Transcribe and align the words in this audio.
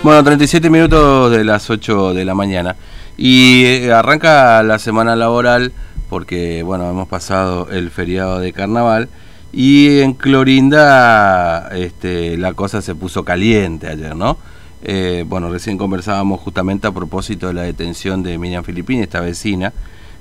Bueno, 0.00 0.22
37 0.22 0.70
minutos 0.70 1.32
de 1.32 1.42
las 1.42 1.68
8 1.68 2.14
de 2.14 2.24
la 2.24 2.34
mañana. 2.34 2.76
Y 3.16 3.64
eh, 3.64 3.92
arranca 3.92 4.62
la 4.62 4.78
semana 4.78 5.16
laboral 5.16 5.72
porque, 6.08 6.62
bueno, 6.62 6.88
hemos 6.88 7.08
pasado 7.08 7.68
el 7.70 7.90
feriado 7.90 8.38
de 8.38 8.52
carnaval. 8.52 9.08
Y 9.52 10.00
en 10.00 10.14
Clorinda 10.14 11.70
este, 11.74 12.36
la 12.36 12.52
cosa 12.52 12.80
se 12.80 12.94
puso 12.94 13.24
caliente 13.24 13.88
ayer, 13.88 14.14
¿no? 14.14 14.38
Eh, 14.84 15.24
bueno, 15.26 15.50
recién 15.50 15.76
conversábamos 15.76 16.40
justamente 16.40 16.86
a 16.86 16.92
propósito 16.92 17.48
de 17.48 17.54
la 17.54 17.62
detención 17.62 18.22
de 18.22 18.38
Miriam 18.38 18.62
Filipini, 18.62 19.02
esta 19.02 19.20
vecina, 19.20 19.72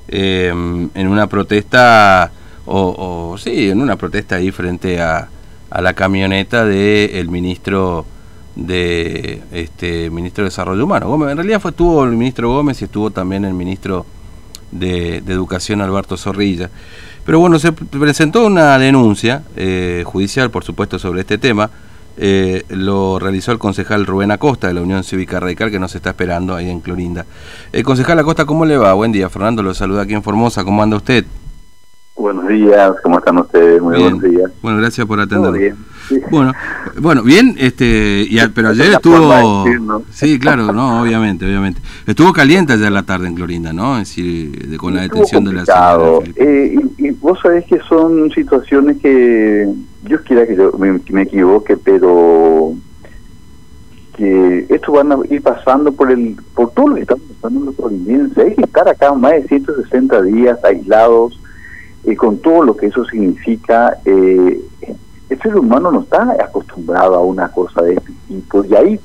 eh, 0.08 0.48
en 0.48 1.08
una 1.08 1.28
protesta, 1.28 2.32
o, 2.66 3.36
sí, 3.38 3.70
en 3.70 3.80
una 3.82 3.96
protesta 3.96 4.38
ahí 4.38 4.52
frente 4.52 5.00
a, 5.00 5.30
la 5.70 5.94
camioneta 5.94 6.66
del 6.66 7.30
ministro 7.30 8.06
de 8.58 9.44
este 9.52 10.10
ministro 10.10 10.44
de 10.44 10.50
Desarrollo 10.50 10.84
Humano. 10.84 11.08
Gómez, 11.08 11.30
en 11.30 11.38
realidad 11.38 11.62
fue, 11.62 11.72
estuvo 11.72 12.04
el 12.04 12.12
ministro 12.12 12.50
Gómez 12.50 12.82
y 12.82 12.86
estuvo 12.86 13.12
también 13.12 13.46
el 13.46 13.54
ministro 13.54 14.06
de, 14.72 15.18
Educación 15.18 15.80
Alberto 15.82 16.18
Zorrilla. 16.18 16.70
Pero 17.24 17.40
bueno, 17.40 17.60
se 17.60 17.72
presentó 17.72 18.46
una 18.46 18.78
denuncia 18.80 19.44
eh, 19.56 20.04
judicial, 20.06 20.50
por 20.50 20.64
supuesto, 20.64 20.98
sobre 20.98 21.22
este 21.22 21.38
tema. 21.38 21.70
Eh, 22.20 22.64
lo 22.70 23.20
realizó 23.20 23.52
el 23.52 23.60
concejal 23.60 24.08
Rubén 24.08 24.32
Acosta 24.32 24.68
de 24.68 24.74
la 24.74 24.82
Unión 24.82 25.04
Cívica 25.04 25.40
Radical 25.40 25.70
que 25.70 25.78
nos 25.78 25.94
está 25.94 26.10
esperando 26.10 26.56
ahí 26.56 26.68
en 26.68 26.80
Clorinda. 26.80 27.28
El 27.72 27.84
concejal 27.84 28.18
Acosta, 28.18 28.46
¿cómo 28.46 28.66
le 28.66 28.76
va? 28.76 28.92
Buen 28.94 29.12
día, 29.12 29.30
Fernando, 29.30 29.62
lo 29.62 29.76
saluda 29.76 30.02
aquí 30.02 30.16
en 30.16 30.24
Formosa, 30.24 30.64
¿cómo 30.64 30.82
anda 30.82 30.98
usted? 30.98 31.26
Buenos 32.18 32.48
días, 32.48 32.94
¿cómo 33.04 33.20
están 33.20 33.38
ustedes? 33.38 33.80
Muy 33.80 34.02
buenos 34.02 34.22
días. 34.24 34.52
Bueno, 34.64 34.80
gracias 34.80 35.06
por 35.06 35.20
atender. 35.20 35.76
Bueno, 36.32 36.52
bueno, 37.00 37.22
bien, 37.22 37.56
este, 37.60 38.26
y, 38.28 38.40
pero 38.56 38.70
ayer 38.70 38.94
estuvo, 38.94 39.66
sí, 40.10 40.40
claro, 40.40 40.74
no, 40.74 41.04
obviamente, 41.04 41.46
obviamente, 41.46 41.80
estuvo 42.08 42.34
caliente 42.34 42.74
ayer 42.74 42.92
la 42.92 43.04
tarde 43.04 43.28
en 43.28 43.36
Clorinda, 43.36 43.72
¿no? 43.72 44.00
Es 44.00 44.10
decir, 44.10 44.68
de, 44.68 44.78
con 44.78 44.96
la 44.96 45.04
detención 45.04 45.44
de 45.46 45.54
la 45.54 45.66
señora. 45.66 46.26
Eh, 46.38 46.80
y, 46.98 47.12
vos 47.12 47.40
sabés 47.40 47.66
que 47.66 47.80
son 47.88 48.32
situaciones 48.32 48.98
que 48.98 49.70
Dios 50.02 50.22
quiera 50.22 50.48
que 50.48 50.56
yo 50.56 50.72
me, 50.80 51.22
equivoque, 51.22 51.78
pero 51.78 52.74
que 54.16 54.66
esto 54.70 54.92
van 54.92 55.12
a 55.12 55.18
ir 55.30 55.44
pasando 55.44 55.92
por 55.92 56.12
el 56.12 56.36
por 56.56 56.72
todo 56.72 56.88
lo 56.88 56.96
que 56.96 57.02
estamos 57.02 57.24
pasando 57.40 57.60
en 57.60 57.66
los 57.68 57.76
clorindenses. 57.76 58.38
Hay 58.40 58.56
que 58.56 58.64
estar 58.64 58.90
acá 58.90 59.14
más 59.14 59.34
de 59.34 59.48
160 59.48 60.22
días 60.24 60.58
aislados 60.64 61.40
y 62.04 62.16
con 62.16 62.38
todo 62.38 62.64
lo 62.64 62.78
que 62.78 62.88
eso 62.88 63.06
significa, 63.06 63.98
eh, 64.06 64.62
el 65.30 65.42
ser 65.42 65.58
humano 65.58 65.92
no 65.92 66.02
está 66.02 66.38
acostumbrado 66.42 67.16
a 67.16 67.22
una 67.22 67.50
cosa 67.52 67.82
de 67.82 67.96
este 67.96 68.14
tipo. 68.28 68.64
Y 68.64 68.76
ahí 68.76 69.00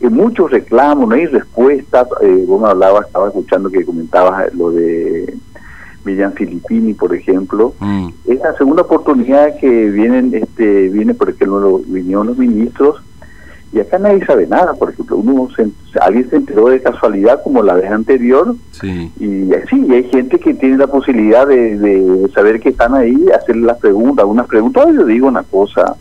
en, 0.00 0.14
muchos 0.14 0.50
reclamos, 0.50 1.08
no 1.08 1.14
hay 1.14 1.26
respuestas. 1.26 2.06
Eh, 2.20 2.44
vos 2.46 2.60
me 2.60 2.68
hablabas, 2.68 3.06
estaba 3.06 3.28
escuchando 3.28 3.68
que 3.68 3.84
comentabas 3.84 4.54
lo 4.54 4.70
de 4.70 5.36
Miriam 6.04 6.32
Filippini, 6.32 6.94
por 6.94 7.14
ejemplo. 7.14 7.74
Mm. 7.80 8.08
Es 8.26 8.38
la 8.38 8.56
segunda 8.56 8.82
oportunidad 8.82 9.58
que 9.58 9.90
vienen, 9.90 10.32
este, 10.32 10.88
viene 10.90 11.14
por 11.14 11.30
ejemplo, 11.30 11.80
vinieron 11.86 12.28
los 12.28 12.38
ministros 12.38 13.02
y 13.72 13.80
acá 13.80 13.98
nadie 13.98 14.24
sabe 14.26 14.46
nada, 14.46 14.74
por 14.74 14.90
ejemplo, 14.90 15.16
uno 15.16 15.48
alguien 16.00 16.28
se 16.28 16.36
enteró 16.36 16.68
de 16.68 16.82
casualidad 16.82 17.42
como 17.42 17.62
la 17.62 17.74
vez 17.74 17.90
anterior. 17.90 18.54
Sí. 18.72 19.10
y 19.18 19.50
sí, 19.70 19.86
hay 19.90 20.04
gente 20.10 20.38
que 20.38 20.52
tiene 20.52 20.76
la 20.76 20.86
posibilidad 20.86 21.46
de, 21.46 22.30
saber 22.34 22.60
que 22.60 22.68
están 22.68 22.94
ahí, 22.94 23.16
hacerle 23.34 23.66
las 23.66 23.78
preguntas, 23.78 24.24
algunas 24.24 24.46
preguntas, 24.46 24.86
yo 24.94 25.06
digo 25.06 25.26
una 25.26 25.42
cosa, 25.42 25.96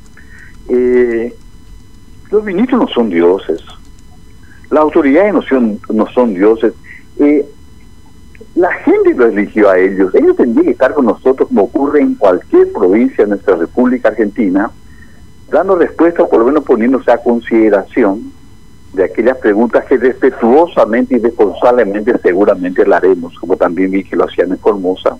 eh, 0.67 1.33
los 2.29 2.43
ministros 2.43 2.81
no 2.81 2.87
son 2.89 3.09
dioses, 3.09 3.61
las 4.69 4.81
autoridades 4.81 5.33
no 5.33 5.41
son, 5.41 5.79
no 5.93 6.07
son 6.07 6.33
dioses, 6.33 6.73
eh, 7.19 7.45
la 8.55 8.71
gente 8.83 9.13
lo 9.13 9.27
eligió 9.27 9.69
a 9.69 9.79
ellos, 9.79 10.13
ellos 10.13 10.35
tendrían 10.35 10.65
que 10.65 10.71
estar 10.71 10.93
con 10.93 11.05
nosotros 11.05 11.47
como 11.47 11.63
ocurre 11.63 12.01
en 12.01 12.15
cualquier 12.15 12.69
provincia 12.73 13.23
de 13.23 13.29
nuestra 13.29 13.55
República 13.55 14.09
Argentina, 14.09 14.71
dando 15.51 15.75
respuesta, 15.75 16.25
por 16.25 16.39
lo 16.39 16.45
menos 16.45 16.63
poniéndose 16.63 17.11
a 17.11 17.17
consideración 17.17 18.31
de 18.93 19.05
aquellas 19.05 19.37
preguntas 19.37 19.85
que 19.85 19.97
respetuosamente 19.97 21.15
y 21.15 21.19
responsablemente 21.19 22.17
seguramente 22.19 22.85
la 22.85 22.97
haremos, 22.97 23.37
como 23.39 23.55
también 23.55 23.91
vi 23.91 24.03
que 24.03 24.15
lo 24.15 24.25
hacían 24.25 24.51
en 24.51 24.57
Formosa. 24.57 25.17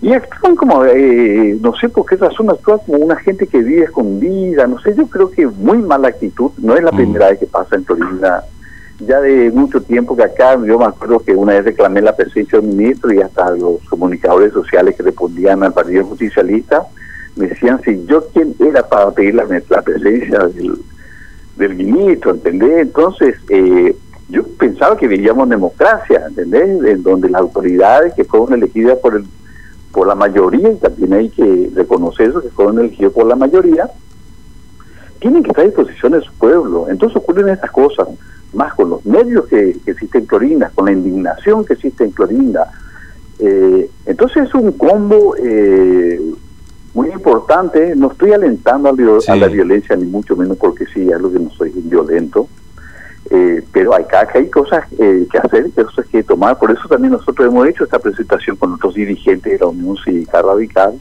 Y 0.00 0.12
actúan 0.12 0.56
como, 0.56 0.84
eh, 0.84 1.56
no 1.60 1.74
sé 1.76 1.88
por 1.88 2.06
qué 2.06 2.16
razón, 2.16 2.50
actúan 2.50 2.80
como 2.84 2.98
una 2.98 3.16
gente 3.16 3.46
que 3.46 3.58
vive 3.58 3.84
escondida, 3.84 4.66
no 4.66 4.80
sé, 4.80 4.94
yo 4.96 5.06
creo 5.06 5.30
que 5.30 5.46
muy 5.46 5.78
mala 5.78 6.08
actitud, 6.08 6.50
no 6.58 6.74
es 6.74 6.82
la 6.82 6.92
mm. 6.92 6.96
primera 6.96 7.30
vez 7.30 7.38
que 7.38 7.46
pasa 7.46 7.76
en 7.76 7.84
Florida, 7.84 8.44
ya 8.98 9.20
de 9.20 9.50
mucho 9.50 9.80
tiempo 9.80 10.16
que 10.16 10.24
acá, 10.24 10.54
yo 10.64 10.78
me 10.78 10.86
acuerdo 10.86 11.20
que 11.20 11.34
una 11.34 11.52
vez 11.52 11.64
reclamé 11.64 12.02
la 12.02 12.16
presencia 12.16 12.60
del 12.60 12.68
ministro 12.68 13.12
y 13.12 13.20
hasta 13.20 13.50
los 13.50 13.80
comunicadores 13.88 14.52
sociales 14.52 14.96
que 14.96 15.02
respondían 15.02 15.62
al 15.62 15.72
Partido 15.72 16.04
Justicialista, 16.04 16.86
me 17.36 17.48
decían 17.48 17.80
si 17.82 18.04
yo 18.06 18.24
quién 18.32 18.54
era 18.60 18.86
para 18.88 19.10
pedir 19.10 19.34
la, 19.34 19.46
presencia 19.46 20.38
del, 20.48 20.78
del, 21.56 21.74
ministro, 21.74 22.32
¿entendés? 22.32 22.82
Entonces, 22.82 23.36
eh, 23.48 23.96
yo 24.28 24.42
pensaba 24.58 24.96
que 24.96 25.08
vivíamos 25.08 25.48
democracia, 25.48 26.24
¿entendés? 26.28 26.84
En 26.84 27.02
donde 27.02 27.30
las 27.30 27.40
autoridades 27.40 28.14
que 28.14 28.24
fueron 28.24 28.54
elegidas 28.54 28.98
por 28.98 29.16
el 29.16 29.24
por 29.92 30.06
la 30.06 30.14
mayoría, 30.14 30.70
y 30.72 30.76
también 30.76 31.12
hay 31.12 31.28
que 31.28 31.70
reconocer 31.74 32.30
eso, 32.30 32.40
que 32.40 32.48
fueron 32.48 32.78
elegidos 32.80 33.12
por 33.12 33.26
la 33.26 33.36
mayoría, 33.36 33.90
tienen 35.20 35.42
que 35.42 35.50
estar 35.50 35.64
a 35.64 35.68
disposición 35.68 36.12
de 36.12 36.22
su 36.22 36.32
pueblo. 36.32 36.86
Entonces 36.88 37.16
ocurren 37.16 37.50
estas 37.50 37.70
cosas, 37.70 38.08
más 38.54 38.74
con 38.74 38.90
los 38.90 39.04
medios 39.04 39.46
que, 39.46 39.76
existen 39.86 40.22
en 40.22 40.26
Clorinda, 40.26 40.70
con 40.74 40.86
la 40.86 40.92
indignación 40.92 41.64
que 41.64 41.74
existe 41.74 42.04
en 42.04 42.10
Clorinda. 42.10 42.70
Eh, 43.38 43.90
entonces 44.06 44.48
es 44.48 44.54
un 44.54 44.72
combo 44.72 45.36
eh, 45.36 46.20
muy 46.94 47.10
importante, 47.10 47.94
no 47.96 48.12
estoy 48.12 48.32
alentando 48.32 48.88
a, 48.88 49.36
la 49.36 49.46
violencia 49.48 49.96
ni 49.96 50.04
mucho 50.04 50.36
menos 50.36 50.58
porque 50.58 50.84
sí, 50.86 51.08
es 51.08 51.20
lo 51.20 51.32
que 51.32 51.38
no 51.38 51.50
soy 51.50 51.70
violento, 51.74 52.48
eh, 53.30 53.62
pero 53.72 53.94
hay, 53.94 54.04
hay 54.34 54.50
cosas 54.50 54.84
eh, 54.98 55.26
que 55.30 55.38
hacer, 55.38 55.70
cosas 55.70 56.06
que 56.06 56.22
tomar, 56.22 56.58
por 56.58 56.70
eso 56.70 56.86
también 56.88 57.12
nosotros 57.12 57.48
hemos 57.48 57.66
hecho 57.66 57.84
esta 57.84 57.98
presentación 57.98 58.56
con 58.56 58.74
otros 58.74 58.94
dirigentes 58.94 59.52
de 59.52 59.58
la 59.58 59.68
Unión 59.68 59.96
Cívica 60.04 60.42
Radical, 60.42 60.98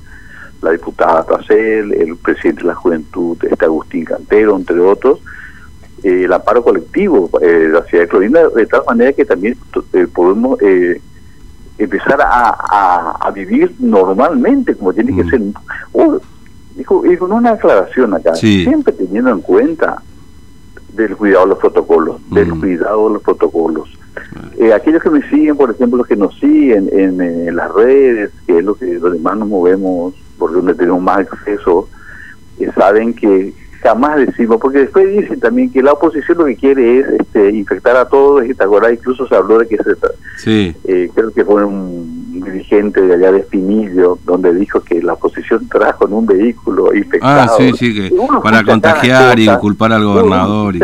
la 0.62 0.72
diputada 0.72 1.26
Tracel, 1.26 1.94
el 1.94 2.16
presidente 2.18 2.62
de 2.62 2.68
la 2.68 2.76
Juventud, 2.76 3.38
este 3.50 3.66
Agustín 3.66 4.06
Cantero, 4.06 4.56
entre 4.56 4.80
otros, 4.80 5.20
eh, 6.04 6.24
el 6.24 6.32
amparo 6.32 6.64
colectivo 6.64 7.30
de 7.42 7.68
la 7.70 7.84
ciudad 7.84 8.04
de 8.04 8.08
Clorinda, 8.08 8.48
de 8.50 8.66
tal 8.66 8.84
manera 8.88 9.12
que 9.12 9.26
también 9.26 9.58
podemos 10.14 10.58
empezar 11.84 12.22
a, 12.22 13.18
a, 13.20 13.32
vivir 13.32 13.74
normalmente, 13.80 14.76
como 14.76 14.94
tiene 14.94 15.16
que 15.16 15.24
mm. 15.24 15.30
ser. 15.30 15.42
Oh, 15.94 16.20
dijo, 16.76 17.02
dijo, 17.02 17.26
una 17.26 17.52
aclaración 17.52 18.14
acá, 18.14 18.36
siempre 18.36 18.94
teniendo 18.94 19.32
en 19.32 19.42
cuenta 19.42 20.02
del 20.94 21.16
cuidado 21.16 21.46
de 21.46 21.50
los 21.50 21.60
protocolos, 21.60 22.18
del 22.30 22.54
mm. 22.54 22.60
cuidado 22.60 23.08
de 23.08 23.14
los 23.16 23.24
protocolos. 23.24 23.90
Eh, 24.60 24.74
aquellos 24.74 25.02
que 25.02 25.10
me 25.10 25.28
siguen, 25.30 25.58
por 25.58 25.72
ejemplo, 25.72 25.98
los 25.98 26.08
que 26.08 26.16
nos 26.16 26.38
siguen 26.40 26.90
en, 26.92 27.56
las 27.56 27.72
redes, 27.74 28.32
que 28.46 28.60
es 28.60 28.64
lo 28.64 28.76
que 28.76 28.86
los 29.00 29.14
demás 29.14 29.38
nos 29.38 29.48
movemos, 29.48 30.14
por 30.38 30.54
donde 30.54 30.76
tenemos 30.76 31.02
más 31.02 31.20
acceso, 31.20 31.90
eh, 32.60 32.70
saben 32.76 33.14
que 33.14 33.54
jamás 33.82 34.18
decimos, 34.18 34.58
porque 34.62 34.80
después 34.80 35.10
dicen 35.12 35.40
también 35.40 35.72
que 35.72 35.82
la 35.82 35.94
oposición 35.94 36.38
lo 36.38 36.46
que 36.46 36.56
quiere 36.56 37.00
es 37.00 37.08
este, 37.20 37.52
infectar 37.52 37.96
a 37.96 38.08
todos, 38.08 38.46
y 38.46 38.54
ahora 38.60 38.92
incluso 38.92 39.28
se 39.28 39.36
habló 39.36 39.58
de 39.58 39.68
que 39.68 39.78
se, 39.78 39.96
sí. 40.38 40.76
Eh, 40.84 41.10
creo 41.14 41.32
que 41.32 41.44
fue 41.44 41.66
un 41.66 42.32
dirigente 42.44 43.02
de 43.02 43.14
allá 43.16 43.32
de 43.32 43.40
Espinillo, 43.40 44.20
donde 44.26 44.54
dijo 44.54 44.82
que 44.82 45.02
la 45.02 45.14
oposición 45.14 45.68
trajo 45.68 46.08
en 46.08 46.14
un 46.14 46.26
vehículo 46.26 46.94
infectado. 46.94 47.42
Ah, 47.42 47.56
sí, 47.58 47.74
sí, 47.74 47.94
que 47.94 48.16
para 48.44 48.64
contagiar 48.64 49.40
y 49.40 49.48
culpar 49.58 49.94
al 49.94 50.06
gobernador. 50.06 50.76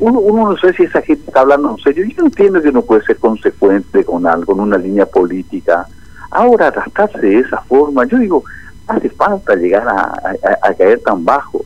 Uno, 0.00 0.18
uno, 0.18 0.50
no 0.50 0.56
sé 0.56 0.72
si 0.74 0.84
esa 0.84 1.02
gente 1.02 1.24
está 1.26 1.40
hablando 1.40 1.70
en 1.70 1.78
serio, 1.78 2.04
yo 2.06 2.24
entiendo 2.24 2.60
que 2.60 2.72
no 2.72 2.82
puede 2.82 3.04
ser 3.04 3.16
consecuente 3.16 4.04
con 4.04 4.26
algo, 4.26 4.46
con 4.46 4.60
una 4.60 4.78
línea 4.78 5.06
política. 5.06 5.86
Ahora, 6.30 6.72
tratarse 6.72 7.18
de 7.18 7.38
esa 7.38 7.58
forma, 7.62 8.04
yo 8.06 8.18
digo, 8.18 8.44
hace 8.88 9.08
falta 9.10 9.54
llegar 9.54 9.86
a 9.88 10.74
caer 10.74 11.00
tan 11.00 11.24
bajo 11.24 11.64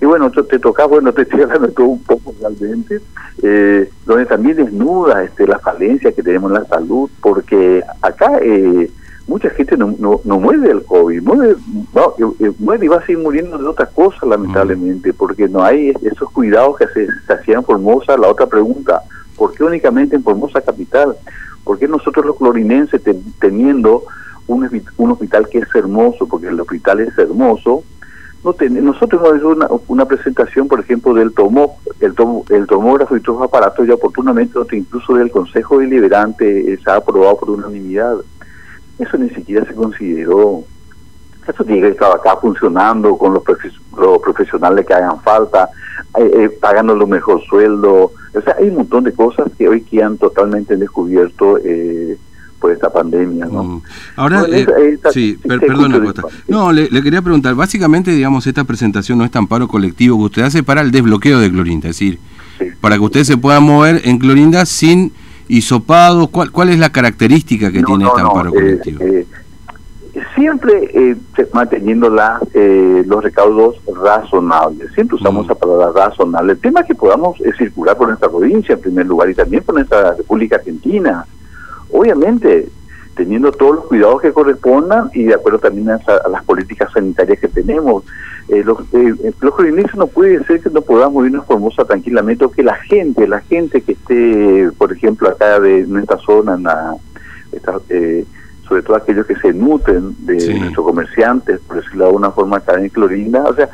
y 0.00 0.04
bueno, 0.06 0.30
te 0.30 0.58
toca, 0.60 0.86
bueno, 0.86 1.12
te 1.12 1.22
estoy 1.22 1.42
hablando 1.42 1.68
todo 1.70 1.86
un 1.86 2.02
poco 2.02 2.32
realmente, 2.40 3.00
eh, 3.42 3.90
donde 4.06 4.26
también 4.26 4.56
desnuda 4.56 5.24
este, 5.24 5.46
la 5.46 5.58
falencia 5.58 6.12
que 6.12 6.22
tenemos 6.22 6.52
en 6.52 6.62
la 6.62 6.64
salud, 6.66 7.10
porque 7.20 7.82
acá 8.00 8.38
eh, 8.40 8.88
mucha 9.26 9.50
gente 9.50 9.76
no, 9.76 9.96
no, 9.98 10.38
muere 10.38 10.60
del 10.60 10.84
COVID, 10.84 11.20
muere, 11.22 11.56
eh, 12.38 12.52
muere 12.60 12.84
y 12.84 12.88
va 12.88 12.98
a 12.98 13.06
seguir 13.06 13.18
muriendo 13.18 13.58
de 13.58 13.66
otras 13.66 13.88
cosas, 13.90 14.22
lamentablemente, 14.22 15.12
porque 15.12 15.48
no 15.48 15.64
hay 15.64 15.92
esos 16.02 16.30
cuidados 16.30 16.76
que 16.78 16.86
se, 16.88 17.32
hacían 17.32 17.58
en 17.58 17.64
Formosa. 17.64 18.16
La 18.16 18.28
otra 18.28 18.46
pregunta, 18.46 19.02
¿por 19.36 19.52
qué 19.52 19.64
únicamente 19.64 20.14
en 20.14 20.22
Formosa 20.22 20.60
Capital? 20.60 21.16
¿Por 21.64 21.76
qué 21.76 21.88
nosotros 21.88 22.24
los 22.24 22.36
clorinenses 22.36 23.02
teniendo 23.40 24.04
un, 24.46 24.82
un 24.96 25.10
hospital 25.10 25.48
que 25.48 25.58
es 25.58 25.74
hermoso, 25.74 26.28
porque 26.28 26.46
el 26.46 26.60
hospital 26.60 27.00
es 27.00 27.18
hermoso, 27.18 27.82
no 28.44 28.54
nosotros 28.82 29.20
hemos 29.20 29.36
hecho 29.36 29.48
una, 29.48 29.68
una, 29.88 30.04
presentación, 30.04 30.68
por 30.68 30.80
ejemplo, 30.80 31.12
del 31.14 31.32
tomo, 31.32 31.78
el, 32.00 32.14
el 32.50 32.66
tomógrafo 32.66 33.16
y 33.16 33.20
otros 33.20 33.42
aparatos 33.42 33.86
y 33.86 33.90
oportunamente 33.90 34.58
incluso 34.72 35.14
del 35.14 35.30
Consejo 35.30 35.78
Deliberante 35.78 36.72
eh, 36.72 36.78
se 36.82 36.90
ha 36.90 36.96
aprobado 36.96 37.36
por 37.36 37.50
unanimidad. 37.50 38.16
Eso 38.98 39.16
ni 39.16 39.30
siquiera 39.30 39.66
se 39.66 39.74
consideró. 39.74 40.62
Eso 41.46 41.64
tiene 41.64 41.80
que 41.80 41.88
estar 41.88 42.12
acá 42.12 42.36
funcionando 42.36 43.16
con 43.16 43.34
los, 43.34 43.42
los 43.96 44.18
profesionales 44.18 44.84
que 44.86 44.94
hagan 44.94 45.20
falta, 45.22 45.70
eh, 46.18 46.30
eh, 46.34 46.50
pagando 46.60 46.94
lo 46.94 47.06
mejor 47.06 47.42
sueldo. 47.42 48.12
O 48.34 48.40
sea, 48.42 48.56
hay 48.58 48.68
un 48.68 48.76
montón 48.76 49.04
de 49.04 49.12
cosas 49.12 49.50
que 49.56 49.68
hoy 49.68 49.82
quedan 49.82 50.18
totalmente 50.18 50.76
descubierto 50.76 51.58
eh, 51.58 52.18
por 52.60 52.72
esta 52.72 52.90
pandemia, 52.90 53.46
¿no? 53.46 53.62
Mm. 53.62 53.82
Ahora, 54.16 54.44
sí, 55.12 55.38
perdona, 55.46 56.00
No, 56.48 56.72
le, 56.72 56.88
quería 57.02 57.22
preguntar, 57.22 57.54
básicamente, 57.54 58.10
digamos, 58.10 58.46
esta 58.46 58.64
presentación 58.64 59.18
no 59.18 59.24
es 59.24 59.30
tan 59.30 59.46
paro 59.46 59.68
colectivo 59.68 60.18
que 60.18 60.24
usted 60.24 60.42
hace 60.42 60.62
para 60.62 60.80
el 60.80 60.90
desbloqueo 60.90 61.38
de 61.38 61.50
Clorinda, 61.50 61.88
es 61.88 61.98
decir, 61.98 62.18
para 62.80 62.96
que 62.96 63.02
usted 63.02 63.24
se 63.24 63.36
pueda 63.36 63.60
mover 63.60 64.02
en 64.04 64.18
Clorinda 64.18 64.66
sin 64.66 65.12
hisopado, 65.48 66.26
¿cuál, 66.28 66.50
cuál 66.50 66.68
es 66.68 66.78
la 66.78 66.90
característica 66.90 67.72
que 67.72 67.82
tiene 67.82 68.04
este 68.06 68.20
amparo 68.20 68.52
colectivo? 68.52 69.00
siempre 70.34 70.90
eh, 70.94 71.16
manteniendo 71.52 72.10
la, 72.10 72.40
eh, 72.54 73.02
los 73.06 73.22
recaudos 73.22 73.76
razonables. 74.02 74.92
Siempre 74.94 75.16
usamos 75.16 75.46
mm. 75.46 75.48
la 75.48 75.54
palabra 75.54 76.08
razonable. 76.08 76.52
El 76.52 76.60
tema 76.60 76.80
es 76.80 76.86
que 76.86 76.94
podamos 76.94 77.40
eh, 77.40 77.52
circular 77.56 77.96
por 77.96 78.08
nuestra 78.08 78.28
provincia 78.28 78.74
en 78.74 78.80
primer 78.80 79.06
lugar 79.06 79.30
y 79.30 79.34
también 79.34 79.62
por 79.62 79.74
nuestra 79.74 80.14
República 80.14 80.56
Argentina. 80.56 81.26
Obviamente, 81.90 82.68
teniendo 83.18 83.50
todos 83.50 83.74
los 83.74 83.84
cuidados 83.86 84.22
que 84.22 84.32
correspondan 84.32 85.10
y 85.12 85.24
de 85.24 85.34
acuerdo 85.34 85.58
también 85.58 85.90
a, 85.90 86.00
las 86.30 86.44
políticas 86.44 86.92
sanitarias 86.92 87.40
que 87.40 87.48
tenemos. 87.48 88.04
los 88.48 88.78
los 89.40 89.94
no 89.96 90.06
puede 90.06 90.44
ser 90.44 90.60
que 90.60 90.70
no 90.70 90.82
podamos 90.82 91.26
irnos 91.26 91.44
Formosa 91.44 91.84
tranquilamente 91.84 92.44
o 92.44 92.50
que 92.50 92.62
la 92.62 92.76
gente, 92.76 93.26
la 93.26 93.40
gente 93.40 93.80
que 93.82 93.92
esté, 93.92 94.70
por 94.78 94.92
ejemplo, 94.92 95.28
acá 95.28 95.58
de 95.58 95.84
nuestra 95.86 96.16
zona, 96.18 96.54
en 96.54 96.62
la, 96.62 96.96
sobre 98.68 98.82
todo 98.82 98.96
aquellos 98.96 99.26
que 99.26 99.34
se 99.36 99.52
nutren 99.52 100.14
de 100.24 100.58
nuestros 100.60 100.86
comerciantes, 100.86 101.58
por 101.66 101.76
decirlo 101.76 102.04
de 102.04 102.10
alguna 102.10 102.30
forma, 102.30 102.58
acá 102.58 102.78
en 102.78 102.88
Clorinda, 102.88 103.42
o 103.44 103.54
sea, 103.54 103.68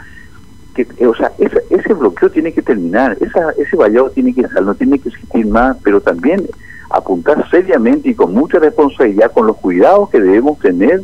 que, 0.75 1.07
o 1.07 1.15
sea 1.15 1.33
ese, 1.39 1.63
ese 1.69 1.93
bloqueo 1.93 2.31
tiene 2.31 2.53
que 2.53 2.63
terminar, 2.63 3.17
esa, 3.21 3.51
ese 3.59 3.77
vallado 3.77 4.11
tiene 4.11 4.35
que 4.35 4.43
no 4.63 4.75
tiene 4.75 4.99
que 4.99 5.11
existir 5.11 5.47
más, 5.47 5.77
pero 5.83 6.01
también 6.01 6.47
apuntar 6.97 7.49
seriamente 7.51 8.11
y 8.11 8.15
con 8.15 8.33
mucha 8.33 8.59
responsabilidad 8.59 9.33
con 9.33 9.47
los 9.47 9.57
cuidados 9.57 10.11
que 10.11 10.21
debemos 10.21 10.59
tener 10.59 11.03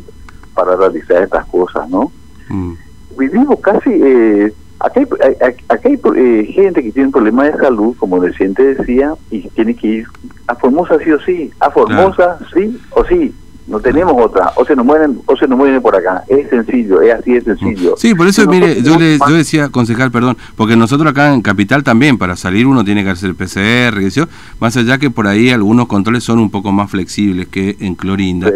para 0.53 0.75
realizar 0.75 1.23
estas 1.23 1.45
cosas, 1.47 1.89
¿no? 1.89 2.11
Mm. 2.49 2.73
Vivimos 3.17 3.59
casi, 3.59 3.89
eh, 3.89 4.53
acá 4.79 4.99
hay, 4.99 5.99
eh, 6.15 6.45
gente 6.53 6.83
que 6.83 6.91
tiene 6.91 7.11
problemas 7.11 7.51
de 7.51 7.59
salud, 7.59 7.95
como 7.97 8.19
reciente 8.19 8.75
decía, 8.75 9.13
y 9.29 9.41
tiene 9.49 9.75
que 9.75 9.87
ir 9.87 10.07
a 10.47 10.55
Formosa 10.55 10.97
sí 11.03 11.11
o 11.11 11.19
sí, 11.21 11.51
a 11.59 11.69
Formosa 11.71 12.39
sí 12.53 12.79
o 12.91 13.03
sí, 13.05 13.33
no 13.71 13.79
tenemos 13.79 14.13
otra, 14.17 14.51
o 14.55 14.65
se 14.65 14.75
nos 14.75 14.85
mueren 14.85 15.21
o 15.25 15.37
se 15.37 15.47
nos 15.47 15.57
mueren 15.57 15.81
por 15.81 15.95
acá, 15.95 16.23
es 16.27 16.49
sencillo, 16.49 17.01
es 17.01 17.15
así 17.15 17.31
de 17.31 17.41
sencillo. 17.41 17.95
Sí, 17.97 18.13
por 18.13 18.27
eso, 18.27 18.45
mire, 18.47 18.83
yo, 18.83 18.99
le, 18.99 19.17
yo 19.17 19.33
decía, 19.33 19.69
concejal, 19.69 20.11
perdón, 20.11 20.37
porque 20.57 20.75
nosotros 20.75 21.09
acá 21.09 21.33
en 21.33 21.41
Capital 21.41 21.81
también, 21.83 22.17
para 22.17 22.35
salir 22.35 22.67
uno 22.67 22.83
tiene 22.83 23.03
que 23.05 23.11
hacer 23.11 23.33
PCR, 23.33 24.27
más 24.59 24.75
allá 24.75 24.97
que 24.97 25.09
por 25.09 25.25
ahí 25.25 25.51
algunos 25.51 25.87
controles 25.87 26.23
son 26.23 26.39
un 26.39 26.49
poco 26.49 26.73
más 26.73 26.91
flexibles 26.91 27.47
que 27.47 27.77
en 27.79 27.95
Clorinda. 27.95 28.51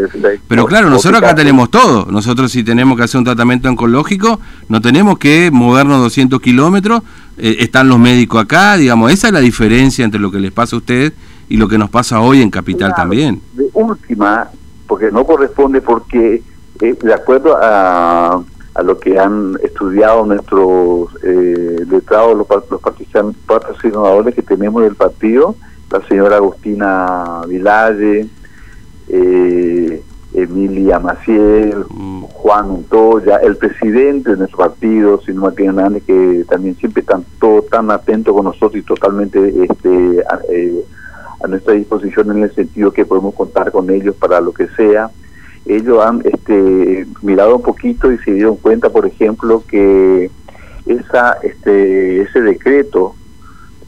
Pero 0.49 0.65
claro, 0.65 0.89
nosotros 0.89 1.23
acá 1.23 1.33
tenemos 1.33 1.71
todo, 1.71 2.11
nosotros 2.11 2.51
si 2.51 2.63
tenemos 2.63 2.97
que 2.97 3.03
hacer 3.05 3.17
un 3.19 3.25
tratamiento 3.25 3.69
oncológico, 3.69 4.41
no 4.67 4.81
tenemos 4.81 5.17
que 5.17 5.49
movernos 5.51 6.01
200 6.01 6.41
kilómetros, 6.41 7.03
eh, 7.37 7.55
están 7.59 7.87
los 7.87 7.99
médicos 7.99 8.43
acá, 8.43 8.75
digamos, 8.75 9.13
esa 9.13 9.27
es 9.27 9.33
la 9.33 9.39
diferencia 9.39 10.03
entre 10.03 10.19
lo 10.19 10.29
que 10.29 10.39
les 10.39 10.51
pasa 10.51 10.75
a 10.75 10.79
ustedes 10.79 11.13
y 11.47 11.57
lo 11.57 11.67
que 11.67 11.77
nos 11.77 11.89
pasa 11.89 12.19
hoy 12.19 12.41
en 12.41 12.49
Capital 12.49 12.93
también. 12.95 13.41
De 13.53 13.69
última, 13.73 14.49
porque 14.95 15.11
no 15.11 15.25
corresponde 15.25 15.81
porque 15.81 16.41
eh, 16.79 16.97
de 17.01 17.13
acuerdo 17.13 17.57
a, 17.61 18.41
a, 18.73 18.81
lo 18.81 18.97
que 18.97 19.19
han 19.19 19.57
estudiado 19.61 20.25
nuestros 20.25 21.09
eh, 21.21 21.83
letrados, 21.89 22.37
los, 22.37 22.47
los 22.71 22.81
patrocinadores 23.45 24.33
que 24.33 24.41
tenemos 24.41 24.83
del 24.83 24.95
partido, 24.95 25.57
la 25.91 26.01
señora 26.07 26.37
Agustina 26.37 27.41
Vilalle, 27.45 28.29
eh, 29.09 30.01
Emilia 30.33 30.99
Maciel, 30.99 31.83
mm. 31.89 32.23
Juan 32.27 32.69
Montoya, 32.69 33.35
el 33.43 33.57
presidente 33.57 34.31
de 34.31 34.37
nuestro 34.37 34.59
partido, 34.59 35.19
Sino 35.25 35.41
Martín 35.41 35.67
Hernández, 35.67 36.03
que 36.07 36.45
también 36.47 36.77
siempre 36.77 37.01
están 37.01 37.25
todo 37.37 37.63
tan 37.63 37.91
atento 37.91 38.33
con 38.33 38.45
nosotros 38.45 38.77
y 38.77 38.81
totalmente 38.83 39.65
este, 39.69 40.23
eh, 40.49 40.85
a 41.45 41.47
nuestra 41.47 41.73
disposición 41.73 42.31
en 42.31 42.43
el 42.43 42.53
sentido 42.53 42.91
que 42.91 43.05
podemos 43.05 43.33
contar 43.33 43.71
con 43.71 43.89
ellos 43.89 44.15
para 44.15 44.41
lo 44.41 44.51
que 44.51 44.67
sea. 44.69 45.09
Ellos 45.65 46.03
han 46.03 46.21
este, 46.25 47.07
mirado 47.21 47.55
un 47.55 47.61
poquito 47.61 48.11
y 48.11 48.17
se 48.19 48.33
dieron 48.33 48.57
cuenta, 48.57 48.89
por 48.89 49.05
ejemplo, 49.05 49.63
que 49.67 50.29
esa, 50.85 51.37
este, 51.43 52.21
ese 52.21 52.41
decreto 52.41 53.15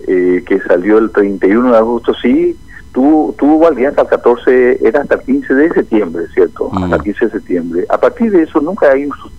eh, 0.07 0.43
que 0.47 0.59
salió 0.61 0.97
el 0.97 1.11
31 1.11 1.71
de 1.71 1.77
agosto, 1.77 2.13
sí, 2.21 2.55
tuvo, 2.93 3.33
tuvo 3.37 3.59
validez 3.59 3.89
hasta 3.89 4.03
el 4.03 4.07
14, 4.07 4.87
era 4.87 5.01
hasta 5.01 5.15
el 5.15 5.21
15 5.21 5.53
de 5.53 5.69
septiembre, 5.69 6.23
¿cierto? 6.33 6.71
Hasta 6.73 6.95
el 6.95 7.01
15 7.03 7.25
de 7.25 7.31
septiembre. 7.31 7.85
A 7.89 7.99
partir 7.99 8.31
de 8.31 8.43
eso 8.43 8.59
nunca 8.61 8.91
hay 8.91 9.05
un 9.05 9.15
sustento 9.15 9.37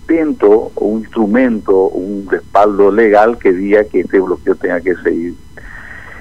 un 0.75 0.99
instrumento, 1.01 1.87
un 1.89 2.27
respaldo 2.29 2.91
legal 2.91 3.37
que 3.37 3.53
diga 3.53 3.83
que 3.83 4.01
este 4.01 4.19
bloqueo 4.19 4.55
tenga 4.55 4.81
que 4.81 4.95
seguir. 4.97 5.35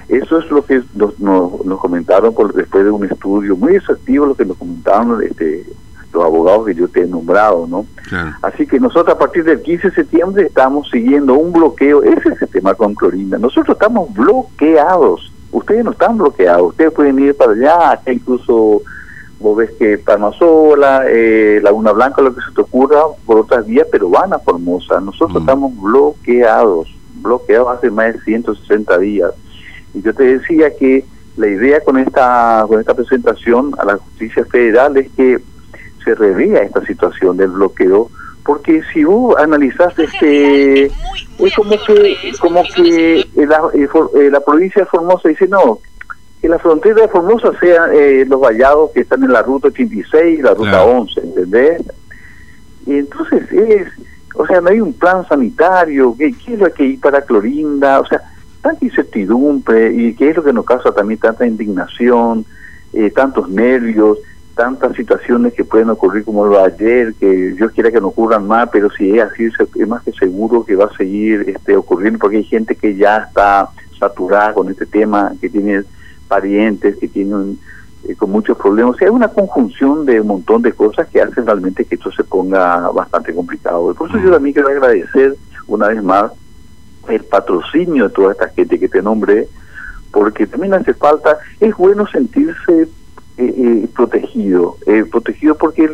Eso 0.08 0.38
es 0.38 0.50
lo 0.50 0.64
que 0.64 0.82
nos, 0.94 1.18
nos, 1.18 1.80
comentaron 1.80 2.34
por, 2.34 2.54
después 2.54 2.84
de 2.84 2.90
un 2.90 3.04
estudio 3.04 3.56
muy 3.56 3.76
exhaustivo, 3.76 4.26
lo 4.26 4.34
que 4.34 4.46
nos 4.46 4.56
comentaron 4.56 5.22
este, 5.22 5.66
los 6.12 6.24
abogados 6.24 6.66
que 6.66 6.74
yo 6.74 6.88
te 6.88 7.02
he 7.02 7.06
nombrado, 7.06 7.66
¿no? 7.66 7.84
Así 8.40 8.66
que 8.66 8.80
nosotros 8.80 9.14
a 9.14 9.18
partir 9.18 9.44
del 9.44 9.60
15 9.60 9.90
de 9.90 9.94
septiembre 9.94 10.46
estamos 10.46 10.88
siguiendo 10.90 11.34
un 11.34 11.52
bloqueo, 11.52 12.02
ese 12.02 12.30
es 12.30 12.40
el 12.40 12.48
tema 12.48 12.74
con 12.74 12.94
Clorinda, 12.94 13.38
nosotros 13.38 13.76
estamos 13.76 14.12
bloqueados, 14.14 15.30
ustedes 15.52 15.84
no 15.84 15.90
están 15.90 16.16
bloqueados, 16.16 16.68
ustedes 16.68 16.92
pueden 16.92 17.18
ir 17.18 17.36
para 17.36 17.52
allá, 17.52 17.90
acá 17.92 18.10
incluso 18.10 18.80
vos 19.40 19.56
ves 19.56 19.70
que 19.78 19.98
Palmasola, 19.98 21.04
eh, 21.06 21.60
Laguna 21.62 21.92
Blanca, 21.92 22.22
lo 22.22 22.34
que 22.34 22.40
se 22.40 22.52
te 22.54 22.62
ocurra, 22.62 23.02
por 23.26 23.38
otras 23.40 23.66
vías, 23.66 23.86
pero 23.92 24.08
van 24.08 24.32
a 24.32 24.38
Formosa, 24.38 25.00
nosotros 25.00 25.34
mm. 25.34 25.44
estamos 25.44 25.80
bloqueados, 25.80 26.88
bloqueados 27.20 27.76
hace 27.76 27.90
más 27.90 28.14
de 28.14 28.20
160 28.20 28.98
días. 28.98 29.32
Y 29.94 30.02
yo 30.02 30.14
te 30.14 30.38
decía 30.38 30.70
que 30.76 31.04
la 31.36 31.46
idea 31.46 31.80
con 31.80 31.98
esta, 31.98 32.64
con 32.66 32.80
esta 32.80 32.94
presentación 32.94 33.72
a 33.78 33.84
la 33.84 33.96
justicia 33.96 34.44
federal 34.44 34.96
es 34.96 35.10
que 35.12 35.38
se 36.04 36.14
revea 36.14 36.62
esta 36.62 36.84
situación 36.84 37.36
del 37.36 37.50
bloqueo, 37.50 38.10
porque 38.44 38.82
si 38.92 39.04
vos 39.04 39.36
analizás 39.36 39.98
este 39.98 40.86
es 40.86 41.54
como 41.54 41.76
que 41.86 42.16
como 42.40 42.62
que 42.74 43.26
la, 43.34 43.60
eh, 43.74 44.30
la 44.30 44.40
provincia 44.40 44.82
de 44.82 44.88
Formosa 44.88 45.28
dice 45.28 45.46
no 45.46 45.78
que 46.40 46.48
la 46.48 46.58
frontera 46.58 47.02
de 47.02 47.08
Formosa 47.08 47.50
sean 47.60 47.90
eh, 47.92 48.24
los 48.26 48.40
vallados 48.40 48.90
que 48.92 49.00
están 49.00 49.22
en 49.24 49.32
la 49.32 49.42
ruta 49.42 49.68
86 49.68 50.38
y 50.38 50.42
la 50.42 50.54
ruta 50.54 50.84
11, 50.84 51.20
¿entendés? 51.20 51.82
Y 52.86 52.98
entonces 52.98 53.50
es, 53.52 53.88
o 54.34 54.46
sea, 54.46 54.60
no 54.60 54.70
hay 54.70 54.80
un 54.80 54.92
plan 54.92 55.26
sanitario, 55.28 56.14
¿qué, 56.16 56.32
qué 56.32 56.54
es 56.54 56.60
lo 56.60 56.72
que 56.72 56.84
hay 56.84 56.96
para 56.96 57.22
Clorinda? 57.22 58.00
O 58.00 58.06
sea, 58.06 58.22
tanta 58.60 58.84
incertidumbre 58.84 59.92
y 59.92 60.14
que 60.14 60.30
es 60.30 60.36
lo 60.36 60.44
que 60.44 60.52
nos 60.52 60.64
causa 60.64 60.92
también 60.92 61.20
tanta 61.20 61.46
indignación, 61.46 62.44
eh, 62.92 63.10
tantos 63.10 63.48
nervios, 63.48 64.18
tantas 64.54 64.96
situaciones 64.96 65.54
que 65.54 65.64
pueden 65.64 65.88
ocurrir 65.90 66.24
como 66.24 66.44
lo 66.44 66.58
de 66.58 66.64
ayer, 66.64 67.14
que 67.14 67.52
Dios 67.52 67.70
quiera 67.72 67.92
que 67.92 68.00
no 68.00 68.08
ocurran 68.08 68.46
más, 68.46 68.68
pero 68.72 68.90
si 68.90 69.16
es 69.16 69.22
así, 69.22 69.44
es 69.44 69.88
más 69.88 70.02
que 70.02 70.12
seguro 70.12 70.64
que 70.64 70.74
va 70.74 70.86
a 70.86 70.96
seguir 70.96 71.44
este, 71.48 71.76
ocurriendo, 71.76 72.18
porque 72.18 72.38
hay 72.38 72.44
gente 72.44 72.74
que 72.74 72.96
ya 72.96 73.18
está 73.18 73.68
saturada 73.98 74.54
con 74.54 74.68
este 74.68 74.84
tema, 74.84 75.32
que 75.40 75.48
tiene 75.48 75.84
parientes, 76.26 76.96
que 76.96 77.06
tienen 77.06 77.58
eh, 78.08 78.16
con 78.16 78.30
muchos 78.30 78.58
problemas. 78.58 78.96
O 78.96 78.98
sea, 78.98 79.08
hay 79.08 79.14
una 79.14 79.28
conjunción 79.28 80.04
de 80.04 80.20
un 80.20 80.26
montón 80.26 80.62
de 80.62 80.72
cosas 80.72 81.06
que 81.08 81.20
hacen 81.20 81.46
realmente 81.46 81.84
que 81.84 81.94
esto 81.94 82.10
se 82.10 82.24
ponga 82.24 82.90
bastante 82.90 83.32
complicado. 83.32 83.94
Por 83.94 84.08
eso 84.08 84.18
yo 84.18 84.32
también 84.32 84.54
quiero 84.54 84.70
agradecer 84.70 85.36
una 85.68 85.88
vez 85.88 86.02
más 86.02 86.32
el 87.08 87.24
patrocinio 87.24 88.08
de 88.08 88.14
toda 88.14 88.32
esta 88.32 88.48
gente 88.48 88.78
que 88.78 88.88
te 88.88 89.02
nombré, 89.02 89.48
porque 90.10 90.46
también 90.46 90.74
hace 90.74 90.94
falta, 90.94 91.38
es 91.60 91.76
bueno 91.76 92.06
sentirse 92.06 92.82
eh, 92.82 93.54
eh, 93.56 93.88
protegido, 93.94 94.76
eh, 94.86 95.04
protegido 95.10 95.54
porque 95.54 95.88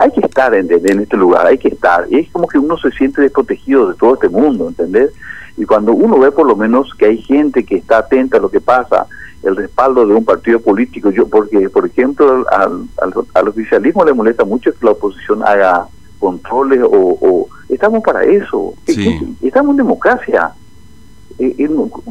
hay 0.00 0.10
que 0.10 0.20
estar 0.20 0.54
en, 0.54 0.68
en, 0.70 1.00
este 1.00 1.16
lugar, 1.16 1.46
hay 1.46 1.58
que 1.58 1.68
estar, 1.68 2.06
es 2.10 2.30
como 2.30 2.48
que 2.48 2.58
uno 2.58 2.76
se 2.76 2.90
siente 2.90 3.22
desprotegido 3.22 3.88
de 3.88 3.94
todo 3.94 4.14
este 4.14 4.28
mundo, 4.28 4.68
¿entendés? 4.68 5.12
Y 5.56 5.64
cuando 5.64 5.92
uno 5.92 6.18
ve 6.18 6.32
por 6.32 6.46
lo 6.46 6.56
menos 6.56 6.92
que 6.94 7.06
hay 7.06 7.18
gente 7.22 7.64
que 7.64 7.76
está 7.76 7.98
atenta 7.98 8.38
a 8.38 8.40
lo 8.40 8.50
que 8.50 8.60
pasa, 8.60 9.06
el 9.42 9.54
respaldo 9.54 10.06
de 10.06 10.14
un 10.14 10.24
partido 10.24 10.60
político, 10.60 11.10
yo 11.10 11.28
porque, 11.28 11.70
por 11.70 11.86
ejemplo, 11.86 12.44
al, 12.50 12.88
al, 13.00 13.14
al 13.34 13.48
oficialismo 13.48 14.04
le 14.04 14.12
molesta 14.12 14.44
mucho 14.44 14.72
que 14.72 14.84
la 14.84 14.92
oposición 14.92 15.42
haga 15.44 15.86
controles 16.18 16.80
o, 16.82 17.48
estamos 17.68 18.02
para 18.02 18.24
eso. 18.24 18.74
Estamos 19.42 19.70
en 19.72 19.76
democracia. 19.76 20.52
Eh, 21.38 21.68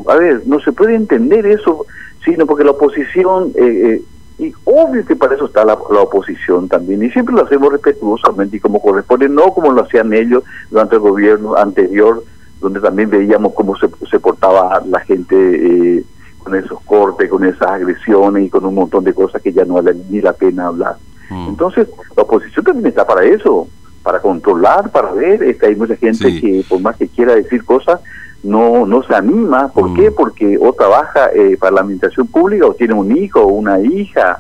a 0.08 0.16
ver, 0.16 0.44
no 0.46 0.60
se 0.60 0.72
puede 0.72 0.96
entender 0.96 1.46
eso, 1.46 1.86
sino 2.24 2.46
porque 2.46 2.64
la 2.64 2.72
oposición, 2.72 3.52
eh, 3.56 4.02
y 4.40 4.54
obvio 4.66 5.06
que 5.06 5.16
para 5.16 5.36
eso 5.36 5.46
está 5.46 5.66
la, 5.66 5.74
oposición 5.74 6.70
también, 6.70 7.04
y 7.04 7.10
siempre 7.10 7.36
lo 7.36 7.44
hacemos 7.44 7.72
respetuosamente 7.72 8.58
y 8.58 8.60
como 8.60 8.82
corresponde, 8.82 9.28
no 9.28 9.54
como 9.54 9.72
lo 9.72 9.84
hacían 9.84 10.14
ellos 10.14 10.44
durante 10.70 10.96
el 10.96 11.02
gobierno 11.02 11.56
anterior, 11.56 12.24
donde 12.62 12.80
también 12.80 13.10
veíamos 13.10 13.54
cómo 13.54 13.76
se, 13.78 13.90
se 14.10 14.20
portaba 14.20 14.82
la 14.86 15.00
gente 15.02 15.36
eh, 15.36 16.04
con 16.48 16.56
esos 16.56 16.80
cortes, 16.82 17.30
con 17.30 17.44
esas 17.44 17.70
agresiones 17.70 18.46
y 18.46 18.50
con 18.50 18.66
un 18.66 18.76
montón 18.76 19.04
de 19.04 19.14
cosas 19.14 19.42
que 19.42 19.52
ya 19.52 19.66
no 19.66 19.76
vale 19.76 19.96
ni 20.10 20.22
la 20.22 20.34
pena 20.34 20.68
hablar. 20.68 20.96
Mm. 21.30 21.50
Entonces, 21.50 21.88
la 22.16 22.24
oposición 22.24 22.64
también 22.64 22.88
está 22.88 23.06
para 23.06 23.26
eso, 23.26 23.68
para 24.08 24.22
controlar, 24.22 24.90
para 24.90 25.12
ver. 25.12 25.44
Este, 25.44 25.68
hay 25.68 25.76
mucha 25.76 25.98
gente 25.98 26.40
que, 26.40 26.64
por 26.70 26.80
más 26.80 26.96
que 26.96 27.10
quiera 27.10 27.36
decir 27.36 27.66
cosas, 27.66 28.00
no 28.42 28.86
no 28.86 29.04
se 29.04 29.14
anima. 29.14 29.68
¿Por 29.68 29.94
qué? 29.96 30.12
Mm. 30.12 30.14
Porque 30.16 30.58
o 30.58 30.72
trabaja 30.72 31.30
eh, 31.36 31.58
para 31.60 31.74
la 31.74 31.82
administración 31.82 32.26
pública 32.28 32.68
o 32.68 32.74
tiene 32.74 32.94
un 32.94 33.18
hijo 33.18 33.42
o 33.42 33.48
una 33.48 33.82
hija. 33.82 34.40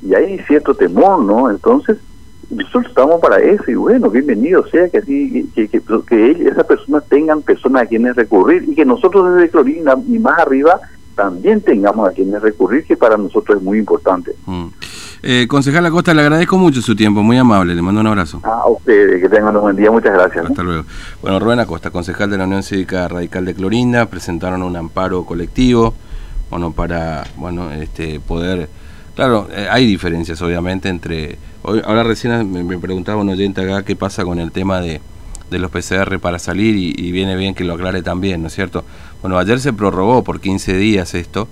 Y 0.00 0.14
hay 0.14 0.38
cierto 0.46 0.74
temor, 0.74 1.24
¿no? 1.24 1.50
Entonces, 1.50 1.98
nosotros 2.50 2.86
estamos 2.86 3.20
para 3.20 3.38
eso 3.38 3.68
y 3.68 3.74
bueno, 3.74 4.10
bienvenido 4.10 4.64
sea 4.68 4.88
que 4.88 4.98
así 4.98 5.50
que, 5.56 5.66
que, 5.66 5.80
que 6.06 6.30
esas 6.48 6.64
personas 6.64 7.02
tengan 7.08 7.42
personas 7.42 7.82
a 7.82 7.86
quienes 7.86 8.14
recurrir 8.14 8.64
y 8.68 8.76
que 8.76 8.84
nosotros 8.84 9.34
desde 9.34 9.50
Clorina 9.50 9.96
y 10.06 10.20
más 10.20 10.38
arriba 10.38 10.78
también 11.14 11.60
tengamos 11.60 12.08
a 12.08 12.12
quienes 12.12 12.40
recurrir, 12.40 12.84
que 12.84 12.96
para 12.96 13.16
nosotros 13.16 13.58
es 13.58 13.62
muy 13.62 13.78
importante. 13.78 14.32
Mm. 14.46 14.66
Eh, 15.22 15.46
concejal 15.48 15.84
Acosta, 15.84 16.14
le 16.14 16.22
agradezco 16.22 16.56
mucho 16.56 16.80
su 16.80 16.96
tiempo, 16.96 17.22
muy 17.22 17.36
amable, 17.36 17.74
le 17.74 17.82
mando 17.82 18.00
un 18.00 18.06
abrazo. 18.06 18.40
a 18.42 18.66
ustedes, 18.68 19.20
que 19.20 19.28
tengan 19.28 19.54
un 19.54 19.62
buen 19.62 19.76
día, 19.76 19.90
muchas 19.90 20.14
gracias. 20.14 20.46
Hasta 20.46 20.62
luego. 20.62 20.84
Bueno, 21.20 21.38
Rubén 21.38 21.60
Acosta, 21.60 21.90
concejal 21.90 22.30
de 22.30 22.38
la 22.38 22.44
Unión 22.44 22.62
Cívica 22.62 23.06
Radical 23.06 23.44
de 23.44 23.54
Clorinda, 23.54 24.06
presentaron 24.06 24.62
un 24.62 24.76
amparo 24.76 25.24
colectivo, 25.24 25.94
bueno, 26.48 26.72
para, 26.72 27.24
bueno, 27.36 27.70
este, 27.70 28.18
poder, 28.18 28.70
claro, 29.14 29.46
eh, 29.52 29.68
hay 29.70 29.86
diferencias 29.86 30.40
obviamente 30.40 30.88
entre, 30.88 31.36
hoy, 31.62 31.82
ahora 31.84 32.02
recién 32.02 32.50
me, 32.50 32.78
preguntaba 32.78 33.20
un 33.20 33.28
oyente 33.28 33.60
acá 33.60 33.84
qué 33.84 33.96
pasa 33.96 34.24
con 34.24 34.38
el 34.38 34.52
tema 34.52 34.80
de, 34.80 35.02
de 35.50 35.58
los 35.58 35.70
PCR 35.70 36.18
para 36.18 36.38
salir 36.38 36.76
y, 36.76 37.12
viene 37.12 37.36
bien 37.36 37.54
que 37.54 37.64
lo 37.64 37.74
aclare 37.74 38.02
también, 38.02 38.40
¿no 38.40 38.46
es 38.46 38.54
cierto? 38.54 38.84
Bueno, 39.22 39.38
ayer 39.38 39.60
se 39.60 39.72
prorrogó 39.72 40.24
por 40.24 40.40
15 40.40 40.76
días 40.76 41.14
esto, 41.14 41.46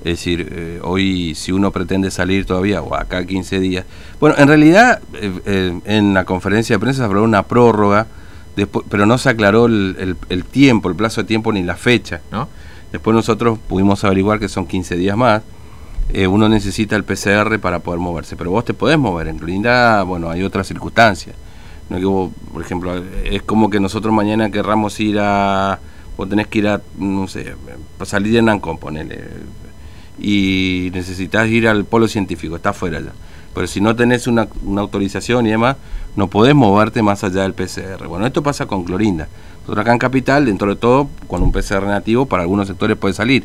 es 0.00 0.18
decir, 0.18 0.46
eh, 0.52 0.80
hoy 0.82 1.34
si 1.34 1.52
uno 1.52 1.70
pretende 1.70 2.10
salir 2.10 2.44
todavía, 2.44 2.82
o 2.82 2.94
acá 2.94 3.24
15 3.24 3.60
días. 3.60 3.86
Bueno, 4.20 4.36
en 4.38 4.48
realidad 4.48 5.00
eh, 5.14 5.32
eh, 5.46 5.80
en 5.86 6.12
la 6.12 6.24
conferencia 6.24 6.76
de 6.76 6.80
prensa 6.80 6.98
se 6.98 7.04
habló 7.04 7.22
una 7.22 7.44
prórroga, 7.44 8.06
después, 8.56 8.84
pero 8.90 9.06
no 9.06 9.16
se 9.16 9.30
aclaró 9.30 9.64
el, 9.64 10.16
tiempo, 10.50 10.90
el 10.90 10.96
plazo 10.96 11.22
de 11.22 11.26
tiempo 11.26 11.50
ni 11.50 11.62
la 11.62 11.76
fecha, 11.76 12.20
¿no? 12.30 12.48
Después 12.92 13.14
nosotros 13.14 13.58
pudimos 13.58 14.04
averiguar 14.04 14.38
que 14.38 14.48
son 14.48 14.66
15 14.66 14.96
días 14.96 15.16
más. 15.16 15.42
uno 16.28 16.48
necesita 16.50 16.94
el 16.94 17.04
PCR 17.04 17.58
para 17.58 17.78
poder 17.78 17.98
moverse, 17.98 18.36
pero 18.36 18.50
vos 18.50 18.64
te 18.64 18.74
podés 18.74 18.98
mover. 18.98 19.28
En 19.28 19.38
realidad, 19.38 20.04
bueno, 20.04 20.30
hay 20.30 20.42
otras 20.42 20.68
circunstancias. 20.68 21.34
No 21.88 21.98
que 21.98 22.04
vos, 22.04 22.30
por 22.52 22.62
ejemplo, 22.62 23.02
es 23.24 23.42
como 23.42 23.68
que 23.70 23.80
nosotros 23.80 24.12
mañana 24.12 24.50
querramos 24.50 25.00
ir 25.00 25.18
a. 25.18 25.80
Vos 26.16 26.28
tenés 26.28 26.46
que 26.46 26.58
ir 26.58 26.68
a, 26.68 26.80
no 26.98 27.26
sé, 27.28 27.54
salir 28.04 28.32
de 28.32 28.42
Nancón, 28.42 28.78
ponele 28.78 29.18
y 30.18 30.90
necesitas 30.92 31.48
ir 31.48 31.66
al 31.66 31.84
polo 31.84 32.08
científico, 32.08 32.56
está 32.56 32.70
afuera 32.70 33.00
ya. 33.00 33.12
Pero 33.54 33.66
si 33.66 33.80
no 33.80 33.94
tenés 33.94 34.26
una, 34.26 34.48
una, 34.64 34.80
autorización 34.80 35.46
y 35.46 35.50
demás, 35.50 35.76
no 36.16 36.28
podés 36.28 36.54
moverte 36.54 37.02
más 37.02 37.22
allá 37.22 37.42
del 37.42 37.54
PCR. 37.54 38.06
Bueno, 38.08 38.26
esto 38.26 38.42
pasa 38.42 38.66
con 38.66 38.84
Clorinda. 38.84 39.28
Nosotros 39.60 39.78
acá 39.78 39.92
en 39.92 39.98
Capital, 39.98 40.46
dentro 40.46 40.68
de 40.68 40.76
todo, 40.76 41.08
con 41.28 41.42
un 41.42 41.52
PCR 41.52 41.86
nativo, 41.86 42.26
para 42.26 42.42
algunos 42.42 42.66
sectores 42.66 42.96
puede 42.96 43.14
salir. 43.14 43.44